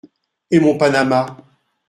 Et 0.49 0.59
mon 0.59 0.79
panama?… 0.79 1.37